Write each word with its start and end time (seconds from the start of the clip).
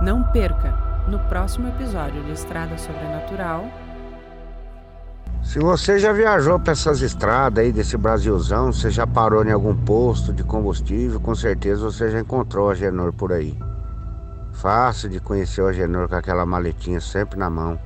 Não 0.00 0.22
perca 0.22 0.72
no 1.08 1.18
próximo 1.18 1.68
episódio 1.68 2.22
de 2.24 2.32
Estrada 2.32 2.78
Sobrenatural. 2.78 3.66
Se 5.42 5.58
você 5.58 5.98
já 5.98 6.10
viajou 6.10 6.58
para 6.58 6.72
essas 6.72 7.02
estradas 7.02 7.62
aí 7.62 7.70
desse 7.70 7.98
Brasilzão, 7.98 8.72
você 8.72 8.90
já 8.90 9.06
parou 9.06 9.44
em 9.44 9.52
algum 9.52 9.76
posto 9.76 10.32
de 10.32 10.42
combustível, 10.42 11.20
com 11.20 11.34
certeza 11.34 11.84
você 11.84 12.10
já 12.10 12.18
encontrou 12.18 12.68
o 12.68 12.70
Agenor 12.70 13.12
por 13.12 13.30
aí. 13.30 13.58
Fácil 14.52 15.10
de 15.10 15.20
conhecer 15.20 15.60
o 15.60 15.66
Agenor 15.66 16.08
com 16.08 16.14
aquela 16.14 16.46
maletinha 16.46 17.00
sempre 17.00 17.38
na 17.38 17.50
mão. 17.50 17.78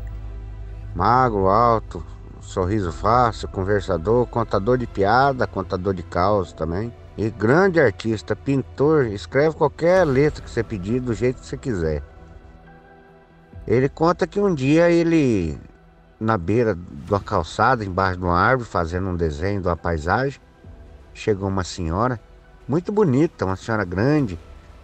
Magro, 0.94 1.48
alto, 1.48 2.00
sorriso 2.40 2.92
fácil, 2.92 3.48
conversador, 3.48 4.24
contador 4.26 4.78
de 4.78 4.86
piada, 4.86 5.48
contador 5.48 5.92
de 5.92 6.04
caos 6.04 6.52
também. 6.52 6.92
E 7.16 7.30
grande 7.30 7.80
artista, 7.80 8.34
pintor, 8.34 9.06
escreve 9.06 9.54
qualquer 9.54 10.04
letra 10.04 10.42
que 10.42 10.50
você 10.50 10.64
pedir 10.64 11.00
do 11.00 11.14
jeito 11.14 11.40
que 11.40 11.46
você 11.46 11.56
quiser. 11.56 12.02
Ele 13.68 13.88
conta 13.88 14.26
que 14.26 14.40
um 14.40 14.52
dia 14.52 14.90
ele, 14.90 15.56
na 16.18 16.36
beira 16.36 16.74
de 16.74 17.12
uma 17.12 17.20
calçada, 17.20 17.84
embaixo 17.84 18.18
de 18.18 18.24
uma 18.24 18.36
árvore, 18.36 18.68
fazendo 18.68 19.08
um 19.08 19.16
desenho 19.16 19.60
de 19.60 19.68
uma 19.68 19.76
paisagem, 19.76 20.40
chegou 21.14 21.48
uma 21.48 21.62
senhora, 21.62 22.20
muito 22.66 22.90
bonita, 22.90 23.44
uma 23.44 23.54
senhora 23.54 23.84
grande, 23.84 24.36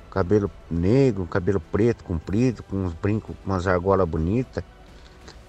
cabelo 0.08 0.48
negro, 0.70 1.26
cabelo 1.26 1.58
preto 1.58 2.04
comprido, 2.04 2.62
com 2.62 2.76
uns 2.76 2.94
brincos, 2.94 3.34
com 3.44 3.50
umas 3.50 3.66
argolas 3.66 4.08
bonitas. 4.08 4.62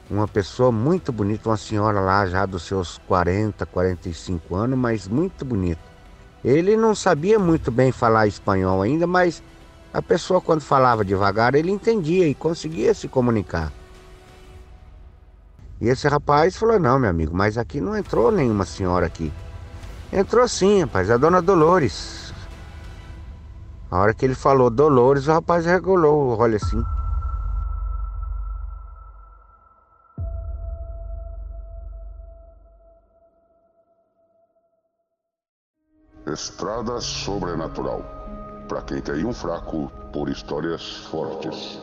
Uma 0.10 0.28
pessoa 0.28 0.72
muito 0.72 1.12
bonita, 1.12 1.48
uma 1.48 1.58
senhora 1.58 2.02
lá 2.02 2.26
já 2.26 2.46
dos 2.46 2.64
seus 2.64 2.98
40, 3.08 3.66
45 3.68 4.56
anos, 4.56 4.78
mas 4.78 5.08
muito 5.08 5.46
bonita. 5.46 5.91
Ele 6.44 6.76
não 6.76 6.96
sabia 6.96 7.38
muito 7.38 7.72
bem 7.72 7.92
falar 7.92 8.28
espanhol 8.28 8.82
ainda, 8.82 9.06
mas 9.06 9.44
a 9.94 10.02
pessoa 10.02 10.42
quando 10.42 10.62
falava 10.62 11.06
devagar 11.06 11.54
ele 11.54 11.72
entendia 11.72 12.28
e 12.28 12.34
conseguia 12.34 12.94
se 12.94 13.08
comunicar. 13.08 13.72
E 15.80 15.88
esse 15.88 16.08
rapaz 16.08 16.56
falou: 16.56 16.80
Não, 16.80 17.00
meu 17.00 17.10
amigo, 17.10 17.36
mas 17.36 17.58
aqui 17.58 17.82
não 17.82 17.98
entrou 17.98 18.32
nenhuma 18.32 18.66
senhora 18.66 19.06
aqui. 19.06 19.32
Entrou 20.12 20.48
sim, 20.48 20.82
rapaz, 20.82 21.10
a 21.10 21.18
dona 21.18 21.42
Dolores. 21.42 22.34
A 23.90 24.00
hora 24.00 24.14
que 24.14 24.26
ele 24.26 24.36
falou 24.36 24.70
Dolores, 24.70 25.28
o 25.28 25.34
rapaz 25.34 25.66
regulou 25.66 26.38
olha 26.40 26.58
assim. 26.58 26.84
Estrada 36.28 37.02
Sobrenatural. 37.02 38.04
Para 38.68 38.82
quem 38.84 39.02
tem 39.02 39.26
um 39.26 39.34
fraco 39.34 39.92
por 40.14 40.30
histórias 40.30 40.98
fortes. 41.08 41.80